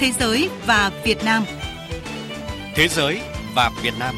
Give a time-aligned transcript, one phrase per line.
[0.00, 1.44] Thế giới và Việt Nam.
[2.74, 3.20] Thế giới
[3.54, 4.14] và Việt Nam.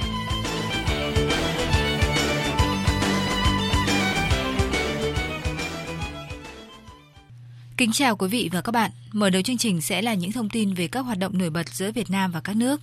[7.76, 8.90] Kính chào quý vị và các bạn.
[9.13, 11.69] Mở đầu chương trình sẽ là những thông tin về các hoạt động nổi bật
[11.69, 12.80] giữa Việt Nam và các nước.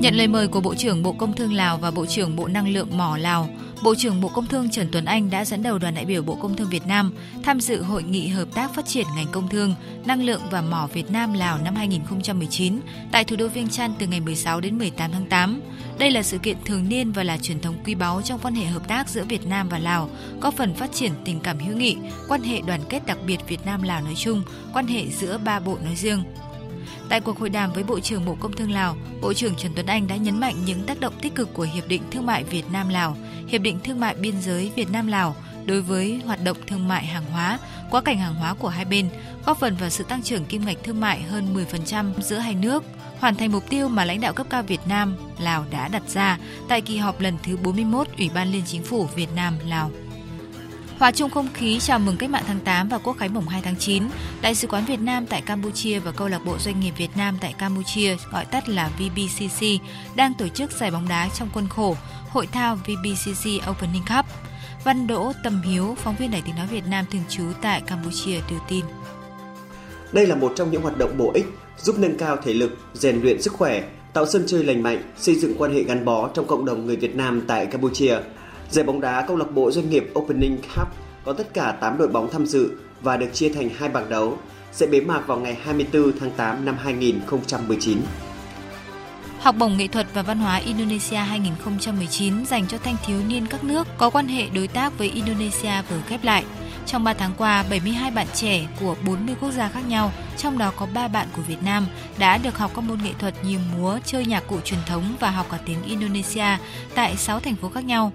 [0.00, 2.68] Nhận lời mời của Bộ trưởng Bộ Công Thương Lào và Bộ trưởng Bộ Năng
[2.68, 3.48] lượng mỏ Lào,
[3.82, 6.34] Bộ trưởng Bộ Công Thương Trần Tuấn Anh đã dẫn đầu đoàn đại biểu Bộ
[6.34, 9.74] Công Thương Việt Nam tham dự hội nghị hợp tác phát triển ngành công thương,
[10.04, 12.80] năng lượng và mỏ Việt Nam Lào năm 2019
[13.12, 15.60] tại thủ đô Viêng Chăn từ ngày 16 đến 18 tháng 8.
[15.98, 18.64] Đây là sự kiện thường niên và là truyền thống quý báu trong quan hệ
[18.64, 21.96] hợp tác giữa Việt Nam và Lào, góp phần phát triển tình cảm hữu nghị,
[22.28, 24.42] quan hệ đoàn kết đặc biệt Việt Nam Lào nói chung,
[24.72, 26.24] quan hệ giữa ba bộ nói riêng.
[27.12, 29.86] Tại cuộc hội đàm với Bộ trưởng Bộ Công Thương Lào, Bộ trưởng Trần Tuấn
[29.86, 32.62] Anh đã nhấn mạnh những tác động tích cực của Hiệp định Thương mại Việt
[32.72, 33.16] Nam Lào,
[33.48, 35.36] Hiệp định Thương mại Biên giới Việt Nam Lào
[35.66, 37.58] đối với hoạt động thương mại hàng hóa,
[37.90, 39.08] quá cảnh hàng hóa của hai bên,
[39.46, 42.84] góp phần vào sự tăng trưởng kim ngạch thương mại hơn 10% giữa hai nước,
[43.18, 46.38] hoàn thành mục tiêu mà lãnh đạo cấp cao Việt Nam, Lào đã đặt ra
[46.68, 49.90] tại kỳ họp lần thứ 41 Ủy ban Liên Chính phủ Việt Nam Lào.
[51.02, 53.62] Hòa chung không khí chào mừng cách mạng tháng 8 và quốc khánh mùng 2
[53.64, 54.02] tháng 9,
[54.42, 57.38] Đại sứ quán Việt Nam tại Campuchia và câu lạc bộ doanh nghiệp Việt Nam
[57.40, 59.66] tại Campuchia, gọi tắt là VBCC,
[60.16, 61.96] đang tổ chức giải bóng đá trong khuôn khổ
[62.28, 64.26] hội thao VBCC Opening Cup.
[64.84, 68.40] Văn Đỗ Tâm Hiếu, phóng viên Đài tiếng nói Việt Nam thường trú tại Campuchia
[68.50, 68.84] đưa tin.
[70.12, 71.46] Đây là một trong những hoạt động bổ ích
[71.78, 73.82] giúp nâng cao thể lực, rèn luyện sức khỏe,
[74.12, 76.96] tạo sân chơi lành mạnh, xây dựng quan hệ gắn bó trong cộng đồng người
[76.96, 78.16] Việt Nam tại Campuchia–
[78.72, 80.88] Giải bóng đá câu lạc bộ doanh nghiệp Opening Cup
[81.24, 82.70] có tất cả 8 đội bóng tham dự
[83.02, 84.38] và được chia thành hai bảng đấu,
[84.72, 87.98] sẽ bế mạc vào ngày 24 tháng 8 năm 2019.
[89.40, 93.64] Học bổng nghệ thuật và văn hóa Indonesia 2019 dành cho thanh thiếu niên các
[93.64, 96.44] nước có quan hệ đối tác với Indonesia vừa khép lại.
[96.86, 100.72] Trong 3 tháng qua, 72 bạn trẻ của 40 quốc gia khác nhau, trong đó
[100.76, 101.86] có 3 bạn của Việt Nam,
[102.18, 105.30] đã được học các môn nghệ thuật như múa, chơi nhạc cụ truyền thống và
[105.30, 106.56] học cả tiếng Indonesia
[106.94, 108.12] tại 6 thành phố khác nhau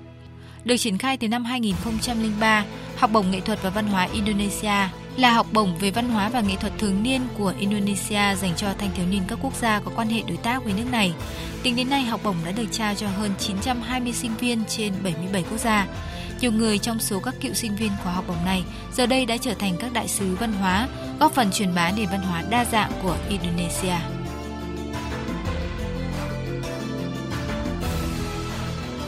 [0.67, 2.65] được triển khai từ năm 2003,
[2.97, 6.41] học bổng nghệ thuật và văn hóa Indonesia là học bổng về văn hóa và
[6.41, 9.91] nghệ thuật thường niên của Indonesia dành cho thanh thiếu niên các quốc gia có
[9.95, 11.13] quan hệ đối tác với nước này.
[11.63, 15.43] Tính đến nay, học bổng đã được trao cho hơn 920 sinh viên trên 77
[15.51, 15.87] quốc gia.
[16.41, 18.63] Nhiều người trong số các cựu sinh viên của học bổng này
[18.93, 20.87] giờ đây đã trở thành các đại sứ văn hóa,
[21.19, 24.16] góp phần truyền bá nền văn hóa đa dạng của Indonesia.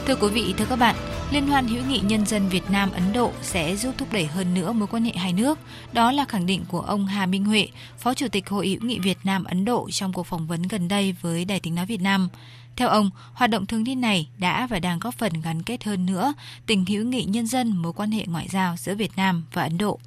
[0.06, 0.96] Thưa quý vị, thưa các bạn,
[1.30, 4.54] Liên hoan hữu nghị nhân dân Việt Nam Ấn Độ sẽ giúp thúc đẩy hơn
[4.54, 5.58] nữa mối quan hệ hai nước.
[5.92, 7.68] Đó là khẳng định của ông Hà Minh Huệ,
[7.98, 10.88] Phó Chủ tịch Hội hữu nghị Việt Nam Ấn Độ trong cuộc phỏng vấn gần
[10.88, 12.28] đây với Đài Tiếng nói Việt Nam.
[12.76, 16.06] Theo ông, hoạt động thường niên này đã và đang góp phần gắn kết hơn
[16.06, 16.34] nữa
[16.66, 19.78] tình hữu nghị nhân dân mối quan hệ ngoại giao giữa Việt Nam và Ấn
[19.78, 19.98] Độ.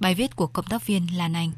[0.00, 1.52] Bài viết của cộng tác viên Lan Anh.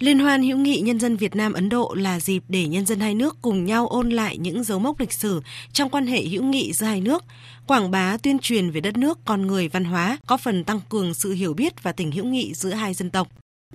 [0.00, 3.00] Liên hoan hữu nghị nhân dân Việt Nam Ấn Độ là dịp để nhân dân
[3.00, 6.42] hai nước cùng nhau ôn lại những dấu mốc lịch sử trong quan hệ hữu
[6.42, 7.24] nghị giữa hai nước,
[7.66, 11.14] quảng bá tuyên truyền về đất nước, con người, văn hóa, có phần tăng cường
[11.14, 13.28] sự hiểu biết và tình hữu nghị giữa hai dân tộc.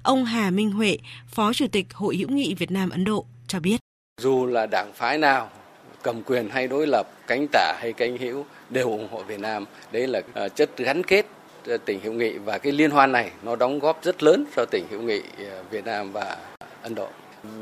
[0.04, 0.98] Ông Hà Minh Huệ,
[1.28, 3.78] Phó Chủ tịch Hội hữu nghị Việt Nam Ấn Độ cho biết.
[4.22, 5.50] Dù là đảng phái nào
[6.04, 9.66] cầm quyền hay đối lập, cánh tả hay cánh hữu đều ủng hộ Việt Nam.
[9.92, 11.26] Đấy là ờ, chất gắn kết
[11.86, 14.86] tỉnh hữu nghị và cái liên hoan này nó đóng góp rất lớn cho tỉnh
[14.92, 16.38] hữu nghị ờ, Việt Nam và
[16.82, 17.08] Ấn Độ.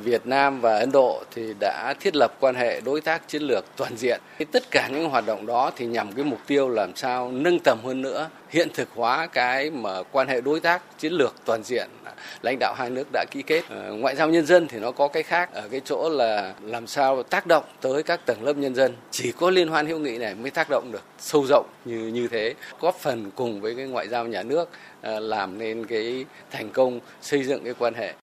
[0.03, 3.65] Việt Nam và Ấn Độ thì đã thiết lập quan hệ đối tác chiến lược
[3.77, 4.21] toàn diện.
[4.51, 7.79] Tất cả những hoạt động đó thì nhằm cái mục tiêu làm sao nâng tầm
[7.83, 11.89] hơn nữa, hiện thực hóa cái mà quan hệ đối tác chiến lược toàn diện
[12.41, 13.63] lãnh đạo hai nước đã ký kết.
[13.69, 16.87] Ờ, ngoại giao nhân dân thì nó có cái khác ở cái chỗ là làm
[16.87, 18.93] sao tác động tới các tầng lớp nhân dân.
[19.11, 22.27] Chỉ có liên hoan hữu nghị này mới tác động được sâu rộng như như
[22.27, 24.69] thế, góp phần cùng với cái ngoại giao nhà nước
[25.01, 28.13] ờ, làm nên cái thành công xây dựng cái quan hệ.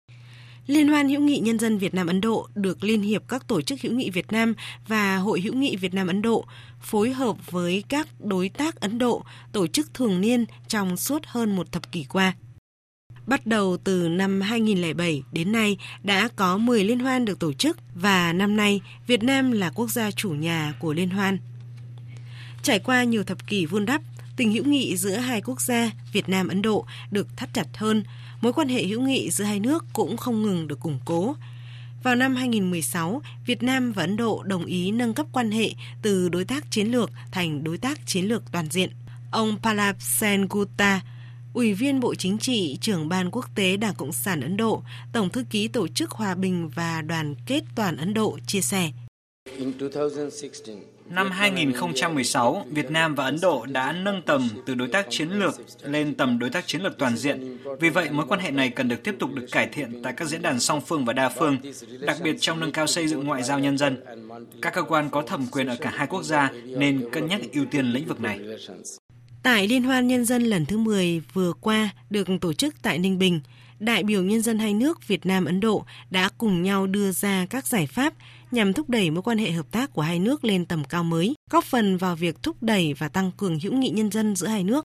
[0.66, 3.60] Liên hoan hữu nghị nhân dân Việt Nam Ấn Độ được Liên hiệp các tổ
[3.60, 4.54] chức hữu nghị Việt Nam
[4.88, 6.44] và Hội hữu nghị Việt Nam Ấn Độ
[6.80, 9.22] phối hợp với các đối tác Ấn Độ
[9.52, 12.34] tổ chức thường niên trong suốt hơn một thập kỷ qua.
[13.30, 17.78] Bắt đầu từ năm 2007 đến nay đã có 10 liên hoan được tổ chức
[17.94, 21.38] và năm nay Việt Nam là quốc gia chủ nhà của liên hoan.
[22.62, 24.02] Trải qua nhiều thập kỷ vun đắp,
[24.36, 28.04] tình hữu nghị giữa hai quốc gia Việt Nam Ấn Độ được thắt chặt hơn,
[28.40, 31.36] mối quan hệ hữu nghị giữa hai nước cũng không ngừng được củng cố.
[32.02, 35.70] Vào năm 2016, Việt Nam và Ấn Độ đồng ý nâng cấp quan hệ
[36.02, 38.90] từ đối tác chiến lược thành đối tác chiến lược toàn diện.
[39.30, 41.00] Ông Palab Sengupta,
[41.54, 44.82] Ủy viên Bộ Chính trị, trưởng Ban Quốc tế Đảng Cộng sản Ấn Độ,
[45.12, 48.90] Tổng thư ký Tổ chức Hòa bình và Đoàn kết toàn Ấn Độ chia sẻ.
[51.08, 55.54] Năm 2016, Việt Nam và Ấn Độ đã nâng tầm từ đối tác chiến lược
[55.82, 57.58] lên tầm đối tác chiến lược toàn diện.
[57.80, 60.28] Vì vậy, mối quan hệ này cần được tiếp tục được cải thiện tại các
[60.28, 61.56] diễn đàn song phương và đa phương,
[62.00, 63.96] đặc biệt trong nâng cao xây dựng ngoại giao nhân dân.
[64.62, 67.64] Các cơ quan có thẩm quyền ở cả hai quốc gia nên cân nhắc ưu
[67.70, 68.40] tiên lĩnh vực này.
[69.42, 73.18] Tại Liên hoan Nhân dân lần thứ 10 vừa qua được tổ chức tại Ninh
[73.18, 73.40] Bình,
[73.78, 77.46] đại biểu nhân dân hai nước Việt Nam Ấn Độ đã cùng nhau đưa ra
[77.50, 78.14] các giải pháp
[78.50, 81.34] nhằm thúc đẩy mối quan hệ hợp tác của hai nước lên tầm cao mới,
[81.50, 84.64] góp phần vào việc thúc đẩy và tăng cường hữu nghị nhân dân giữa hai
[84.64, 84.84] nước.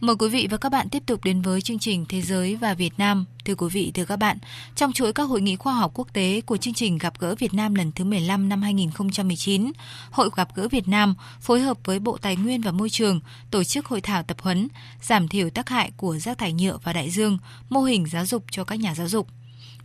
[0.00, 2.74] Mời quý vị và các bạn tiếp tục đến với chương trình Thế giới và
[2.74, 3.24] Việt Nam.
[3.44, 4.38] Thưa quý vị, thưa các bạn,
[4.74, 7.54] trong chuỗi các hội nghị khoa học quốc tế của chương trình Gặp gỡ Việt
[7.54, 9.72] Nam lần thứ 15 năm 2019,
[10.10, 13.20] Hội Gặp gỡ Việt Nam phối hợp với Bộ Tài nguyên và Môi trường
[13.50, 14.68] tổ chức hội thảo tập huấn
[15.02, 17.38] giảm thiểu tác hại của rác thải nhựa và đại dương,
[17.68, 19.28] mô hình giáo dục cho các nhà giáo dục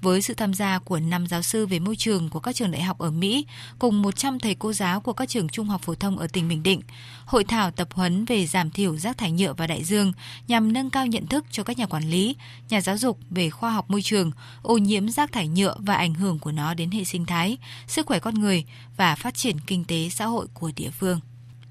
[0.02, 2.82] với sự tham gia của năm giáo sư về môi trường của các trường đại
[2.82, 3.46] học ở Mỹ
[3.80, 6.64] cùng 100 thầy cô giáo của các trường trung học phổ thông ở tỉnh Bình
[6.64, 6.82] Định.
[7.26, 10.14] Hội thảo tập huấn về giảm thiểu rác thải nhựa và đại dương
[10.48, 12.36] nhằm nâng cao nhận thức cho các nhà quản lý,
[12.70, 14.32] nhà giáo dục về khoa học môi trường,
[14.62, 17.58] ô nhiễm rác thải nhựa và ảnh hưởng của nó đến hệ sinh thái,
[17.88, 18.66] sức khỏe con người
[18.98, 21.20] và phát triển kinh tế xã hội của địa phương.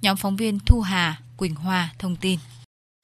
[0.02, 2.38] Nhóm phóng viên Thu Hà, Quỳnh Hoa thông tin.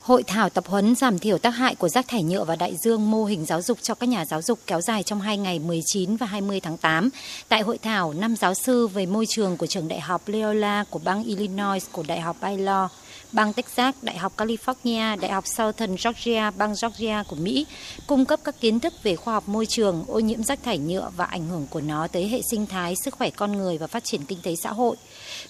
[0.06, 3.10] Hội thảo tập huấn giảm thiểu tác hại của rác thải nhựa và đại dương
[3.10, 6.16] mô hình giáo dục cho các nhà giáo dục kéo dài trong hai ngày 19
[6.16, 7.10] và 20 tháng 8.
[7.48, 10.98] Tại hội thảo, năm giáo sư về môi trường của trường đại học Loyola của
[10.98, 12.90] bang Illinois của đại học Baylor
[13.32, 17.66] bang Texas, Đại học California, Đại học Southern Georgia, bang Georgia của Mỹ,
[18.06, 21.10] cung cấp các kiến thức về khoa học môi trường, ô nhiễm rác thải nhựa
[21.16, 24.04] và ảnh hưởng của nó tới hệ sinh thái, sức khỏe con người và phát
[24.04, 24.96] triển kinh tế xã hội.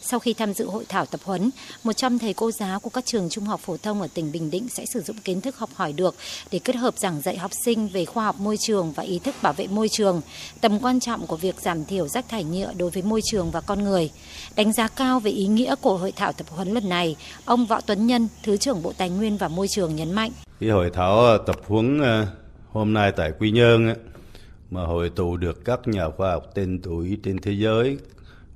[0.00, 1.50] Sau khi tham dự hội thảo tập huấn,
[1.84, 4.68] 100 thầy cô giáo của các trường trung học phổ thông ở tỉnh Bình Định
[4.68, 6.16] sẽ sử dụng kiến thức học hỏi được
[6.50, 9.34] để kết hợp giảng dạy học sinh về khoa học môi trường và ý thức
[9.42, 10.20] bảo vệ môi trường,
[10.60, 13.60] tầm quan trọng của việc giảm thiểu rác thải nhựa đối với môi trường và
[13.60, 14.10] con người.
[14.56, 17.80] Đánh giá cao về ý nghĩa của hội thảo tập huấn lần này, ông Võ
[17.80, 20.30] Tuấn Nhân, Thứ trưởng Bộ Tài nguyên và Môi trường nhấn mạnh.
[20.60, 22.26] Cái hội thảo ờ, tập huấn ờ,
[22.72, 23.94] hôm nay tại Quy Nhơn
[24.70, 27.98] mà hội tụ được các nhà khoa học tên tuổi trên thế giới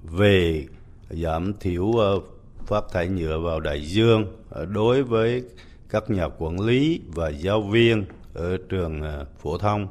[0.02, 0.66] về
[1.10, 2.20] giảm thiểu ờ,
[2.66, 4.26] phát thải nhựa vào đại dương
[4.68, 5.42] đối với
[5.88, 8.04] các nhà quản lý và giáo viên
[8.34, 9.02] ở trường
[9.42, 9.88] phổ thông.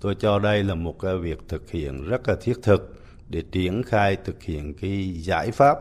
[0.00, 2.94] Tôi cho đây là một cái việc thực hiện rất là thiết thực
[3.28, 5.78] để triển khai thực hiện cái giải pháp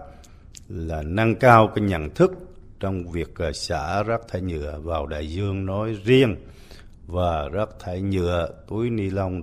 [0.69, 2.31] là nâng cao cái nhận thức
[2.79, 6.35] trong việc ờ, xả rác thải nhựa vào đại dương nói riêng
[7.07, 9.41] và rác thải nhựa, túi ni lông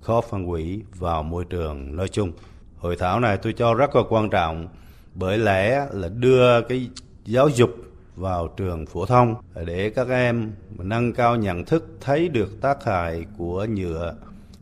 [0.00, 2.32] khó phân hủy vào môi trường nói chung.
[2.76, 4.68] Hội thảo này tôi cho rất là quan trọng
[5.14, 6.90] bởi lẽ là đưa cái
[7.24, 7.70] giáo dục
[8.16, 9.34] vào trường phổ thông
[9.66, 14.14] để các em nâng cao nhận thức, thấy được tác hại của nhựa,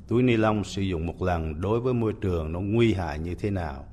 [0.09, 3.35] túi ni lông sử dụng một lần đối với môi trường nó nguy hại như
[3.35, 3.85] thế nào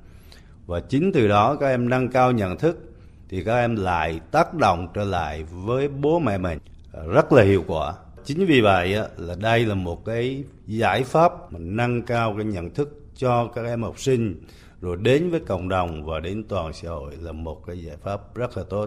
[0.66, 2.91] và chính từ đó các em nâng cao nhận thức
[3.32, 6.58] thì các em lại tác động trở lại với bố mẹ mình
[7.08, 7.94] rất là hiệu quả
[8.24, 12.70] chính vì vậy là đây là một cái giải pháp mà nâng cao cái nhận
[12.70, 14.42] thức cho các em học sinh
[14.80, 18.34] rồi đến với cộng đồng và đến toàn xã hội là một cái giải pháp
[18.34, 18.86] rất là tốt.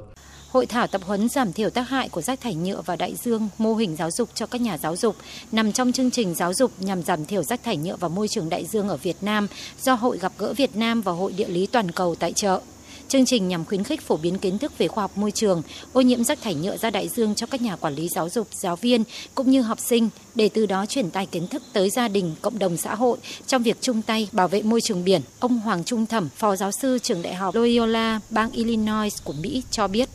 [0.51, 3.49] Hội thảo tập huấn giảm thiểu tác hại của rác thải nhựa và đại dương,
[3.57, 5.15] mô hình giáo dục cho các nhà giáo dục
[5.51, 8.49] nằm trong chương trình giáo dục nhằm giảm thiểu rác thải nhựa và môi trường
[8.49, 9.47] đại dương ở Việt Nam
[9.81, 12.59] do Hội gặp gỡ Việt Nam và Hội địa lý toàn cầu tại trợ.
[13.07, 15.61] Chương trình nhằm khuyến khích phổ biến kiến thức về khoa học môi trường,
[15.93, 18.47] ô nhiễm rác thải nhựa ra đại dương cho các nhà quản lý giáo dục,
[18.51, 19.03] giáo viên
[19.35, 22.59] cũng như học sinh để từ đó truyền tải kiến thức tới gia đình, cộng
[22.59, 25.21] đồng xã hội trong việc chung tay bảo vệ môi trường biển.
[25.39, 29.63] Ông Hoàng Trung Thẩm, Phó giáo sư trường Đại học Loyola, bang Illinois của Mỹ
[29.71, 30.09] cho biết.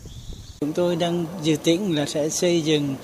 [0.61, 2.95] Chúng tôi đang dự tính là sẽ xây dựng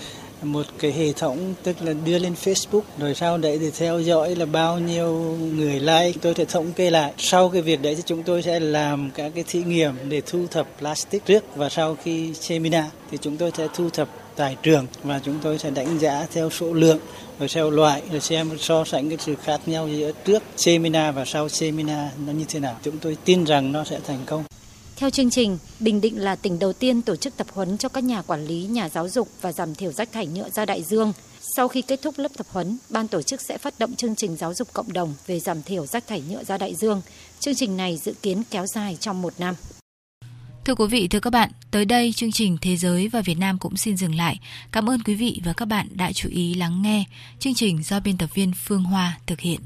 [0.42, 4.36] một cái hệ thống, tức là đưa lên Facebook, rồi sau đấy thì theo dõi
[4.36, 5.12] là bao nhiêu
[5.54, 6.12] người like.
[6.22, 7.12] Tôi sẽ thống kê lại.
[7.18, 10.46] Sau cái việc đấy thì chúng tôi sẽ làm các cái thí nghiệm để thu
[10.50, 14.86] thập plastic trước và sau khi seminar thì chúng tôi sẽ thu thập tại trường
[15.02, 16.98] và chúng tôi sẽ đánh giá theo số lượng
[17.38, 21.24] rồi theo loại rồi xem so sánh cái sự khác nhau giữa trước seminar và
[21.24, 22.76] sau seminar nó như thế nào.
[22.82, 24.44] Chúng tôi tin rằng nó sẽ thành công
[24.96, 28.04] theo chương trình, Bình Định là tỉnh đầu tiên tổ chức tập huấn cho các
[28.04, 31.12] nhà quản lý, nhà giáo dục và giảm thiểu rác thải nhựa ra đại dương.
[31.56, 34.36] Sau khi kết thúc lớp tập huấn, ban tổ chức sẽ phát động chương trình
[34.36, 37.02] giáo dục cộng đồng về giảm thiểu rác thải nhựa ra đại dương.
[37.40, 39.54] Chương trình này dự kiến kéo dài trong một năm.
[40.64, 43.58] Thưa quý vị, thưa các bạn, tới đây chương trình Thế giới và Việt Nam
[43.58, 44.40] cũng xin dừng lại.
[44.72, 47.04] Cảm ơn quý vị và các bạn đã chú ý lắng nghe.
[47.38, 49.60] Chương trình do biên tập viên Phương Hoa thực hiện.